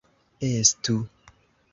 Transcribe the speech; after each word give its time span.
Estu! 0.47 0.95